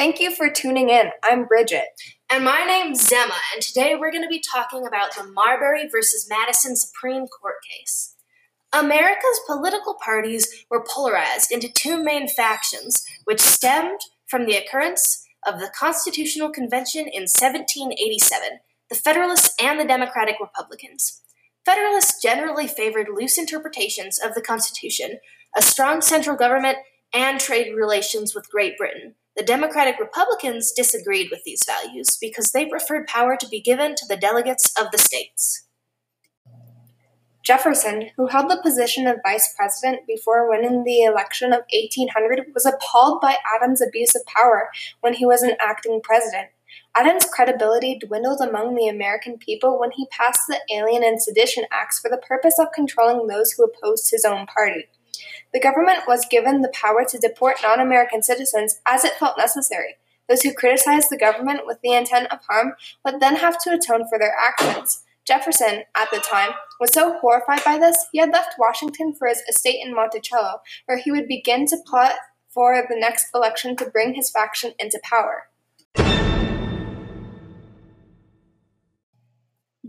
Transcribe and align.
Thank 0.00 0.18
you 0.18 0.34
for 0.34 0.48
tuning 0.48 0.88
in. 0.88 1.10
I'm 1.22 1.44
Bridget. 1.44 1.84
And 2.32 2.42
my 2.42 2.64
name's 2.64 3.06
Zemma, 3.06 3.36
and 3.52 3.60
today 3.60 3.94
we're 3.94 4.10
going 4.10 4.24
to 4.24 4.30
be 4.30 4.42
talking 4.50 4.86
about 4.86 5.14
the 5.14 5.24
Marbury 5.24 5.90
versus 5.92 6.26
Madison 6.26 6.74
Supreme 6.74 7.26
Court 7.26 7.56
case. 7.70 8.16
America's 8.72 9.40
political 9.46 9.98
parties 10.02 10.64
were 10.70 10.86
polarized 10.88 11.52
into 11.52 11.70
two 11.70 12.02
main 12.02 12.28
factions, 12.28 13.04
which 13.24 13.42
stemmed 13.42 14.00
from 14.26 14.46
the 14.46 14.56
occurrence 14.56 15.22
of 15.46 15.60
the 15.60 15.70
Constitutional 15.78 16.48
Convention 16.48 17.02
in 17.02 17.24
1787 17.24 18.60
the 18.88 18.94
Federalists 18.94 19.54
and 19.62 19.78
the 19.78 19.84
Democratic 19.84 20.36
Republicans. 20.40 21.20
Federalists 21.66 22.22
generally 22.22 22.66
favored 22.66 23.08
loose 23.14 23.36
interpretations 23.36 24.18
of 24.18 24.34
the 24.34 24.40
Constitution, 24.40 25.18
a 25.54 25.60
strong 25.60 26.00
central 26.00 26.38
government, 26.38 26.78
and 27.12 27.38
trade 27.38 27.74
relations 27.76 28.34
with 28.34 28.48
Great 28.48 28.78
Britain. 28.78 29.14
The 29.36 29.44
Democratic 29.44 29.98
Republicans 30.00 30.72
disagreed 30.72 31.28
with 31.30 31.44
these 31.44 31.62
values 31.64 32.18
because 32.20 32.50
they 32.50 32.66
preferred 32.66 33.06
power 33.06 33.36
to 33.36 33.48
be 33.48 33.60
given 33.60 33.94
to 33.94 34.06
the 34.06 34.16
delegates 34.16 34.72
of 34.78 34.90
the 34.90 34.98
states. 34.98 35.66
Jefferson, 37.42 38.10
who 38.16 38.26
held 38.26 38.50
the 38.50 38.60
position 38.62 39.06
of 39.06 39.18
vice 39.22 39.54
president 39.56 40.06
before 40.06 40.48
winning 40.48 40.84
the 40.84 41.02
election 41.02 41.52
of 41.52 41.64
1800, 41.72 42.52
was 42.54 42.66
appalled 42.66 43.20
by 43.20 43.38
Adams' 43.56 43.80
abuse 43.80 44.14
of 44.14 44.26
power 44.26 44.68
when 45.00 45.14
he 45.14 45.24
was 45.24 45.42
an 45.42 45.56
acting 45.58 46.00
president. 46.02 46.48
Adams' 46.94 47.24
credibility 47.24 47.98
dwindled 47.98 48.40
among 48.40 48.74
the 48.74 48.88
American 48.88 49.38
people 49.38 49.78
when 49.78 49.90
he 49.92 50.06
passed 50.08 50.40
the 50.48 50.60
Alien 50.72 51.02
and 51.02 51.22
Sedition 51.22 51.64
Acts 51.72 51.98
for 51.98 52.10
the 52.10 52.18
purpose 52.18 52.58
of 52.58 52.72
controlling 52.74 53.26
those 53.26 53.52
who 53.52 53.64
opposed 53.64 54.10
his 54.10 54.24
own 54.24 54.46
party. 54.46 54.88
The 55.52 55.60
government 55.60 56.06
was 56.06 56.26
given 56.30 56.60
the 56.60 56.72
power 56.72 57.04
to 57.04 57.18
deport 57.18 57.56
non 57.62 57.80
American 57.80 58.22
citizens 58.22 58.80
as 58.86 59.04
it 59.04 59.14
felt 59.14 59.38
necessary. 59.38 59.96
Those 60.28 60.42
who 60.42 60.54
criticized 60.54 61.10
the 61.10 61.18
government 61.18 61.66
with 61.66 61.80
the 61.82 61.92
intent 61.92 62.32
of 62.32 62.38
harm 62.48 62.74
would 63.04 63.18
then 63.18 63.36
have 63.36 63.58
to 63.62 63.72
atone 63.72 64.06
for 64.08 64.18
their 64.18 64.34
actions. 64.38 65.02
Jefferson, 65.26 65.82
at 65.96 66.10
the 66.10 66.18
time, 66.18 66.50
was 66.78 66.92
so 66.92 67.18
horrified 67.18 67.62
by 67.64 67.78
this, 67.78 68.06
he 68.12 68.18
had 68.18 68.30
left 68.30 68.54
Washington 68.58 69.12
for 69.12 69.28
his 69.28 69.42
estate 69.48 69.80
in 69.84 69.94
Monticello, 69.94 70.60
where 70.86 70.98
he 70.98 71.10
would 71.10 71.28
begin 71.28 71.66
to 71.66 71.76
plot 71.84 72.14
for 72.48 72.84
the 72.88 72.96
next 72.96 73.26
election 73.34 73.76
to 73.76 73.90
bring 73.90 74.14
his 74.14 74.30
faction 74.30 74.72
into 74.78 75.00
power. 75.02 75.49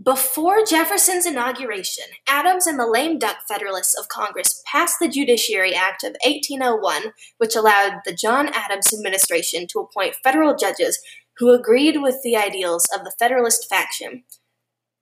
Before 0.02 0.64
Jefferson's 0.64 1.26
inauguration, 1.26 2.06
Adams 2.26 2.66
and 2.66 2.78
the 2.78 2.86
lame 2.86 3.18
duck 3.18 3.36
Federalists 3.46 3.96
of 3.96 4.08
Congress 4.08 4.62
passed 4.66 4.96
the 4.98 5.08
Judiciary 5.08 5.74
Act 5.74 6.02
of 6.02 6.16
1801, 6.24 7.12
which 7.36 7.54
allowed 7.54 8.00
the 8.04 8.14
John 8.14 8.48
Adams 8.48 8.92
administration 8.92 9.66
to 9.68 9.78
appoint 9.80 10.16
federal 10.24 10.56
judges 10.56 10.98
who 11.36 11.50
agreed 11.52 12.00
with 12.00 12.16
the 12.24 12.36
ideals 12.36 12.88
of 12.92 13.04
the 13.04 13.12
Federalist 13.18 13.68
faction. 13.68 14.24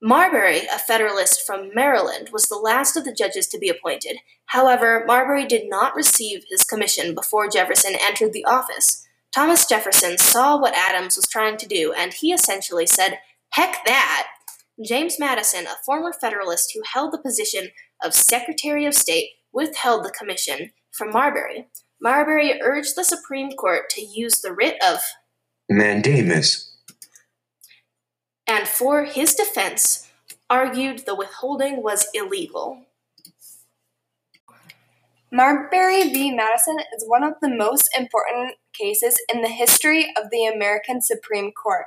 Marbury, 0.03 0.67
a 0.67 0.79
Federalist 0.79 1.47
from 1.47 1.71
Maryland, 1.73 2.31
was 2.33 2.47
the 2.47 2.57
last 2.57 2.97
of 2.97 3.05
the 3.05 3.15
judges 3.15 3.47
to 3.49 3.59
be 3.59 3.69
appointed. 3.69 4.19
However, 4.47 5.05
Marbury 5.07 5.47
did 5.47 5.71
not 5.71 5.95
receive 5.95 6.45
his 6.51 6.65
commission 6.65 7.15
before 7.15 7.49
Jefferson 7.49 7.95
entered 8.01 8.33
the 8.33 8.45
office. 8.45 9.07
Thomas 9.33 9.67
Jefferson 9.67 10.19
saw 10.19 10.61
what 10.61 10.77
Adams 10.77 11.17
was 11.17 11.29
trying 11.29 11.57
to 11.59 11.69
do, 11.69 11.93
and 11.93 12.13
he 12.13 12.33
essentially 12.33 12.87
said, 12.87 13.21
Heck 13.53 13.85
that! 13.87 14.27
James 14.85 15.19
Madison, 15.19 15.67
a 15.67 15.83
former 15.85 16.13
Federalist 16.13 16.73
who 16.75 16.81
held 16.93 17.13
the 17.13 17.19
position 17.19 17.71
of 18.03 18.15
Secretary 18.15 18.87
of 18.87 18.95
State, 18.95 19.31
withheld 19.53 20.05
the 20.05 20.11
commission 20.11 20.71
from 20.91 21.11
Marbury. 21.11 21.67
Marbury 22.01 22.61
urged 22.63 22.97
the 22.97 23.05
Supreme 23.05 23.53
Court 23.53 23.91
to 23.91 24.01
use 24.01 24.41
the 24.41 24.53
writ 24.53 24.77
of 24.83 25.01
mandamus, 25.69 26.77
and 28.47 28.67
for 28.67 29.05
his 29.05 29.35
defense, 29.35 30.09
argued 30.49 31.05
the 31.05 31.15
withholding 31.15 31.83
was 31.83 32.09
illegal. 32.15 32.87
Marbury 35.33 36.11
v. 36.11 36.35
Madison 36.35 36.79
is 36.97 37.05
one 37.07 37.23
of 37.23 37.35
the 37.41 37.49
most 37.49 37.89
important 37.97 38.57
cases 38.73 39.15
in 39.33 39.43
the 39.43 39.49
history 39.49 40.13
of 40.17 40.31
the 40.31 40.47
American 40.47 41.01
Supreme 41.01 41.53
Court. 41.53 41.85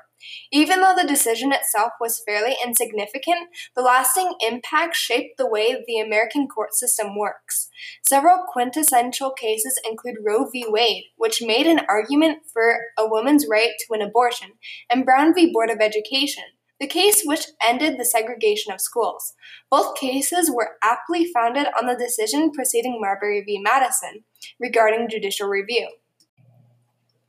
Even 0.51 0.81
though 0.81 0.95
the 0.95 1.07
decision 1.07 1.51
itself 1.51 1.93
was 1.99 2.21
fairly 2.25 2.55
insignificant, 2.63 3.49
the 3.75 3.81
lasting 3.81 4.35
impact 4.41 4.95
shaped 4.95 5.37
the 5.37 5.47
way 5.47 5.83
the 5.87 5.99
American 5.99 6.47
court 6.47 6.73
system 6.73 7.17
works. 7.17 7.69
Several 8.03 8.45
quintessential 8.51 9.31
cases 9.31 9.79
include 9.89 10.17
Roe 10.25 10.49
v. 10.49 10.65
Wade, 10.67 11.05
which 11.17 11.41
made 11.41 11.67
an 11.67 11.81
argument 11.89 12.39
for 12.51 12.77
a 12.97 13.07
woman's 13.07 13.47
right 13.49 13.71
to 13.79 13.93
an 13.93 14.01
abortion, 14.01 14.53
and 14.89 15.05
Brown 15.05 15.33
v. 15.33 15.51
Board 15.51 15.69
of 15.69 15.79
Education, 15.81 16.43
the 16.79 16.87
case 16.87 17.23
which 17.23 17.45
ended 17.65 17.97
the 17.97 18.05
segregation 18.05 18.73
of 18.73 18.81
schools. 18.81 19.33
Both 19.69 19.95
cases 19.95 20.51
were 20.53 20.77
aptly 20.83 21.25
founded 21.31 21.67
on 21.79 21.87
the 21.87 21.95
decision 21.95 22.51
preceding 22.51 22.99
Marbury 22.99 23.41
v. 23.41 23.59
Madison 23.61 24.23
regarding 24.59 25.09
judicial 25.09 25.47
review. 25.47 25.87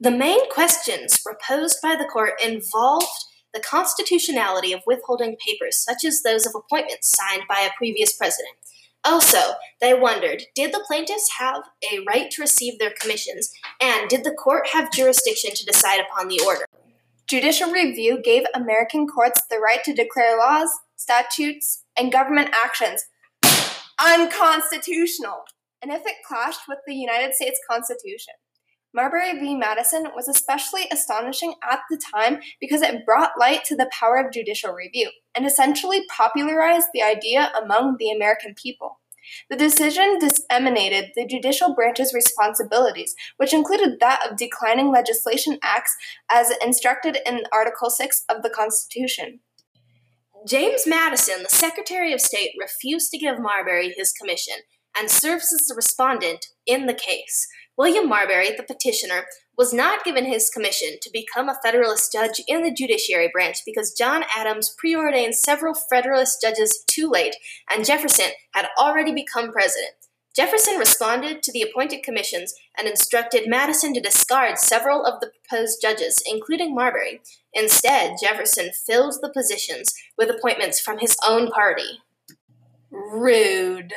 The 0.04 0.10
main 0.10 0.50
questions 0.50 1.18
proposed 1.18 1.78
by 1.82 1.96
the 1.96 2.04
court 2.04 2.34
involved 2.44 3.06
the 3.54 3.60
constitutionality 3.60 4.74
of 4.74 4.82
withholding 4.86 5.34
papers, 5.36 5.78
such 5.78 6.04
as 6.04 6.20
those 6.20 6.44
of 6.44 6.54
appointments 6.54 7.16
signed 7.16 7.44
by 7.48 7.60
a 7.60 7.72
previous 7.78 8.12
president. 8.12 8.52
Also, 9.02 9.54
they 9.80 9.94
wondered 9.94 10.42
did 10.54 10.74
the 10.74 10.84
plaintiffs 10.86 11.30
have 11.38 11.62
a 11.90 12.04
right 12.06 12.30
to 12.32 12.42
receive 12.42 12.78
their 12.78 12.92
commissions, 13.00 13.50
and 13.80 14.10
did 14.10 14.24
the 14.24 14.34
court 14.34 14.68
have 14.74 14.92
jurisdiction 14.92 15.52
to 15.54 15.64
decide 15.64 16.00
upon 16.00 16.28
the 16.28 16.42
order? 16.46 16.66
Judicial 17.26 17.72
review 17.72 18.20
gave 18.22 18.44
American 18.54 19.06
courts 19.06 19.40
the 19.48 19.56
right 19.56 19.82
to 19.84 19.94
declare 19.94 20.36
laws, 20.36 20.68
statutes, 20.96 21.82
and 21.96 22.12
government 22.12 22.50
actions 22.52 23.06
unconstitutional, 24.04 25.44
and 25.80 25.90
if 25.90 26.02
it 26.04 26.16
clashed 26.28 26.68
with 26.68 26.80
the 26.86 26.94
United 26.94 27.32
States 27.32 27.58
Constitution. 27.66 28.34
Marbury 28.94 29.32
v. 29.32 29.56
Madison 29.56 30.06
was 30.14 30.28
especially 30.28 30.86
astonishing 30.92 31.54
at 31.68 31.80
the 31.90 32.00
time 32.14 32.38
because 32.60 32.80
it 32.80 33.04
brought 33.04 33.38
light 33.38 33.64
to 33.64 33.76
the 33.76 33.90
power 33.92 34.16
of 34.18 34.32
judicial 34.32 34.72
review 34.72 35.10
and 35.36 35.44
essentially 35.44 36.04
popularized 36.08 36.88
the 36.94 37.02
idea 37.02 37.50
among 37.60 37.96
the 37.98 38.12
American 38.12 38.54
people. 38.54 39.00
The 39.50 39.56
decision 39.56 40.18
disseminated 40.20 41.10
the 41.16 41.26
judicial 41.26 41.74
branch's 41.74 42.14
responsibilities, 42.14 43.16
which 43.36 43.54
included 43.54 43.98
that 43.98 44.24
of 44.30 44.36
declining 44.36 44.92
legislation 44.92 45.58
acts 45.62 45.96
as 46.30 46.52
instructed 46.62 47.18
in 47.26 47.42
Article 47.52 47.90
6 47.90 48.24
of 48.28 48.42
the 48.42 48.50
Constitution. 48.50 49.40
James 50.46 50.86
Madison, 50.86 51.42
the 51.42 51.48
Secretary 51.48 52.12
of 52.12 52.20
State, 52.20 52.50
refused 52.60 53.10
to 53.10 53.18
give 53.18 53.40
Marbury 53.40 53.94
his 53.96 54.12
commission 54.12 54.56
and 54.96 55.10
serves 55.10 55.52
as 55.52 55.66
the 55.66 55.74
respondent 55.74 56.46
in 56.66 56.86
the 56.86 56.94
case. 56.94 57.48
William 57.76 58.08
Marbury, 58.08 58.50
the 58.56 58.62
petitioner, 58.62 59.24
was 59.56 59.72
not 59.72 60.04
given 60.04 60.24
his 60.24 60.50
commission 60.50 60.96
to 61.02 61.10
become 61.12 61.48
a 61.48 61.58
Federalist 61.64 62.12
judge 62.12 62.40
in 62.46 62.62
the 62.62 62.72
judiciary 62.72 63.28
branch 63.32 63.58
because 63.66 63.92
John 63.92 64.24
Adams 64.36 64.74
preordained 64.78 65.34
several 65.34 65.74
Federalist 65.74 66.40
judges 66.40 66.84
too 66.86 67.08
late, 67.08 67.34
and 67.70 67.84
Jefferson 67.84 68.30
had 68.52 68.68
already 68.78 69.12
become 69.12 69.52
president. 69.52 69.94
Jefferson 70.34 70.78
responded 70.78 71.42
to 71.42 71.52
the 71.52 71.62
appointed 71.62 72.02
commissions 72.02 72.54
and 72.76 72.88
instructed 72.88 73.48
Madison 73.48 73.94
to 73.94 74.00
discard 74.00 74.58
several 74.58 75.04
of 75.04 75.20
the 75.20 75.30
proposed 75.30 75.80
judges, 75.80 76.20
including 76.26 76.74
Marbury. 76.74 77.20
Instead, 77.52 78.16
Jefferson 78.20 78.70
filled 78.86 79.14
the 79.22 79.30
positions 79.30 79.94
with 80.18 80.30
appointments 80.30 80.80
from 80.80 80.98
his 80.98 81.16
own 81.26 81.50
party. 81.50 82.00
Rude. 82.90 83.92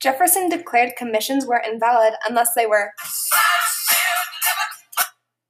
Jefferson 0.00 0.48
declared 0.48 0.92
commissions 0.96 1.44
were 1.44 1.62
invalid 1.64 2.14
unless 2.28 2.50
they 2.54 2.66
were 2.66 2.92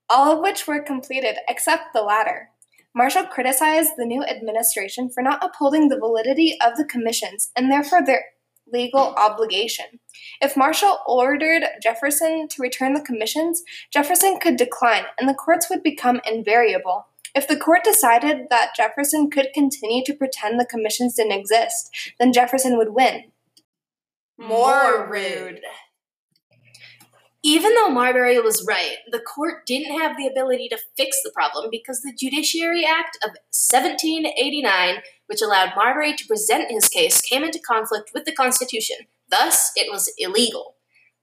all 0.09 0.33
of 0.33 0.41
which 0.41 0.67
were 0.67 0.81
completed 0.81 1.37
except 1.49 1.93
the 1.93 2.00
latter. 2.00 2.49
Marshall 2.95 3.25
criticized 3.25 3.93
the 3.97 4.06
new 4.06 4.25
administration 4.25 5.11
for 5.11 5.23
not 5.23 5.45
upholding 5.45 5.89
the 5.89 5.99
validity 5.99 6.56
of 6.65 6.77
the 6.77 6.85
commissions 6.85 7.50
and 7.55 7.71
therefore 7.71 8.03
their 8.03 8.25
legal 8.73 9.15
obligation. 9.17 9.85
If 10.41 10.56
Marshall 10.56 10.99
ordered 11.06 11.65
Jefferson 11.83 12.49
to 12.49 12.62
return 12.62 12.95
the 12.95 13.03
commissions, 13.03 13.62
Jefferson 13.93 14.39
could 14.41 14.56
decline 14.56 15.05
and 15.19 15.29
the 15.29 15.35
courts 15.35 15.69
would 15.69 15.83
become 15.83 16.23
invariable. 16.27 17.06
If 17.35 17.47
the 17.47 17.56
court 17.56 17.85
decided 17.85 18.47
that 18.49 18.75
Jefferson 18.75 19.31
could 19.31 19.49
continue 19.53 20.03
to 20.06 20.15
pretend 20.15 20.59
the 20.59 20.67
commissions 20.67 21.15
didn't 21.15 21.39
exist, 21.39 21.91
then 22.19 22.33
Jefferson 22.33 22.79
would 22.79 22.95
win. 22.95 23.25
More 24.38 25.11
rude. 25.11 25.61
Even 27.43 27.75
though 27.75 27.88
Marbury 27.88 28.38
was 28.40 28.64
right, 28.67 28.96
the 29.11 29.20
court 29.20 29.67
didn't 29.67 29.99
have 29.99 30.17
the 30.17 30.26
ability 30.26 30.69
to 30.69 30.79
fix 30.96 31.20
the 31.23 31.32
problem 31.35 31.69
because 31.70 32.00
the 32.02 32.17
Judiciary 32.17 32.85
Act 32.85 33.17
of 33.23 33.31
1789, 33.50 35.02
which 35.26 35.43
allowed 35.43 35.73
Marbury 35.76 36.14
to 36.14 36.26
present 36.26 36.70
his 36.70 36.88
case, 36.88 37.20
came 37.20 37.43
into 37.43 37.61
conflict 37.61 38.11
with 38.14 38.25
the 38.25 38.35
Constitution. 38.35 38.96
Thus, 39.29 39.73
it 39.76 39.90
was 39.90 40.12
illegal. 40.19 40.75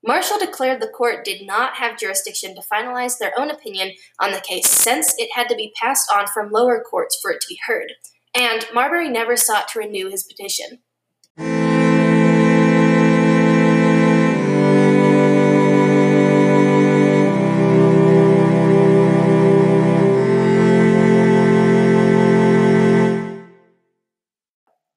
Marshall 0.06 0.38
declared 0.38 0.81
the 0.81 0.88
court 0.88 1.25
did 1.25 1.45
not 1.45 1.75
have 1.77 1.97
jurisdiction 1.97 2.53
to 2.56 2.62
finalize 2.62 3.17
their 3.17 3.38
own 3.38 3.50
opinion 3.50 3.94
on 4.19 4.31
the 4.31 4.41
case 4.41 4.69
since 4.69 5.15
it 5.17 5.29
had 5.33 5.50
to 5.50 5.56
be 5.56 5.73
passed 5.81 6.12
on 6.13 6.27
from 6.27 6.51
lower 6.51 6.81
courts 6.81 7.17
for 7.21 7.31
it 7.31 7.41
to 7.41 7.47
be 7.47 7.59
heard, 7.65 7.94
and 8.35 8.65
Marbury 8.73 9.09
never 9.09 9.35
sought 9.35 9.67
to 9.69 9.79
renew 9.79 10.09
his 10.09 10.23
petition. 10.23 10.79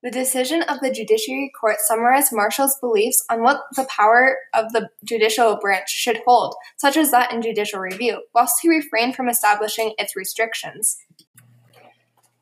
The 0.08 0.20
decision 0.20 0.62
of 0.62 0.80
the 0.80 0.90
Judiciary 0.90 1.52
Court 1.60 1.76
summarized 1.80 2.32
Marshall's 2.32 2.78
beliefs 2.80 3.22
on 3.28 3.42
what 3.42 3.64
the 3.76 3.84
power 3.84 4.38
of 4.54 4.72
the 4.72 4.88
judicial 5.04 5.58
branch 5.60 5.90
should 5.90 6.22
hold, 6.26 6.54
such 6.78 6.96
as 6.96 7.10
that 7.10 7.30
in 7.30 7.42
judicial 7.42 7.78
review, 7.78 8.22
whilst 8.34 8.54
he 8.62 8.70
refrained 8.70 9.14
from 9.14 9.28
establishing 9.28 9.92
its 9.98 10.16
restrictions. 10.16 10.96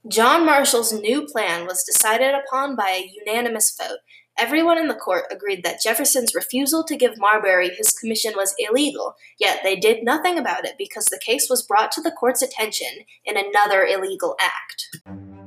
John 0.06 0.46
Marshall's 0.46 0.92
new 0.92 1.26
plan 1.26 1.66
was 1.66 1.82
decided 1.82 2.36
upon 2.36 2.76
by 2.76 2.88
a 3.02 3.12
unanimous 3.26 3.76
vote. 3.76 3.98
Everyone 4.38 4.78
in 4.78 4.86
the 4.86 4.94
court 4.94 5.24
agreed 5.32 5.64
that 5.64 5.82
Jefferson's 5.82 6.36
refusal 6.36 6.84
to 6.84 6.94
give 6.94 7.18
Marbury 7.18 7.70
his 7.70 7.92
commission 7.92 8.34
was 8.36 8.54
illegal, 8.60 9.16
yet 9.40 9.62
they 9.64 9.74
did 9.74 10.04
nothing 10.04 10.38
about 10.38 10.64
it 10.64 10.76
because 10.78 11.06
the 11.06 11.18
case 11.18 11.48
was 11.50 11.66
brought 11.66 11.90
to 11.90 12.00
the 12.00 12.12
court's 12.12 12.42
attention 12.42 13.00
in 13.24 13.36
another 13.36 13.82
illegal 13.84 14.36
act. 14.40 15.45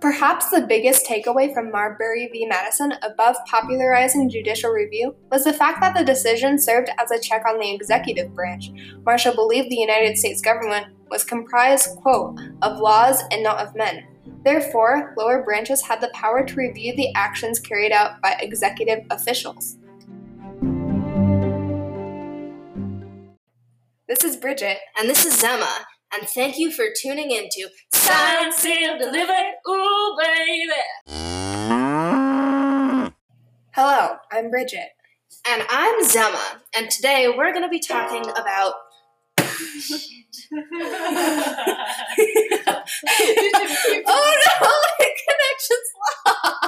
Perhaps 0.00 0.50
the 0.50 0.66
biggest 0.66 1.06
takeaway 1.06 1.52
from 1.52 1.70
Marbury 1.70 2.28
v. 2.32 2.46
Madison, 2.46 2.94
above 3.02 3.36
popularizing 3.46 4.28
judicial 4.28 4.70
review, 4.70 5.14
was 5.30 5.44
the 5.44 5.52
fact 5.52 5.80
that 5.80 5.96
the 5.96 6.04
decision 6.04 6.58
served 6.58 6.90
as 6.98 7.10
a 7.10 7.20
check 7.20 7.44
on 7.46 7.58
the 7.58 7.74
executive 7.74 8.34
branch. 8.34 8.70
Marshall 9.04 9.34
believed 9.34 9.70
the 9.70 9.76
United 9.76 10.16
States 10.16 10.40
government 10.40 10.86
was 11.10 11.24
comprised, 11.24 11.96
quote, 11.96 12.38
of 12.62 12.78
laws 12.78 13.22
and 13.30 13.42
not 13.42 13.58
of 13.58 13.74
men. 13.74 14.06
Therefore, 14.44 15.14
lower 15.16 15.42
branches 15.42 15.82
had 15.82 16.00
the 16.00 16.10
power 16.14 16.44
to 16.44 16.54
review 16.54 16.94
the 16.94 17.12
actions 17.14 17.58
carried 17.58 17.92
out 17.92 18.20
by 18.22 18.36
executive 18.40 19.04
officials. 19.10 19.76
This 24.08 24.22
is 24.22 24.36
Bridget. 24.36 24.78
And 24.98 25.10
this 25.10 25.26
is 25.26 25.42
Zema, 25.42 25.84
and 26.18 26.28
thank 26.28 26.58
you 26.58 26.70
for 26.70 26.86
tuning 26.98 27.30
into 27.30 27.68
Signed, 27.92 28.54
Sealed, 28.54 28.98
Delivered, 28.98 29.54
Ooh 29.68 30.16
Baby! 30.18 30.72
Hello, 33.74 34.16
I'm 34.32 34.50
Bridget. 34.50 34.88
And 35.48 35.62
I'm 35.68 36.02
Zema, 36.04 36.60
and 36.76 36.90
today 36.90 37.28
we're 37.36 37.52
going 37.52 37.64
to 37.64 37.68
be 37.68 37.80
talking 37.80 38.22
about. 38.30 38.74
oh 39.38 39.56
no, 44.46 44.70
my 44.70 45.10
connection's 45.28 45.90
lost! 46.36 46.65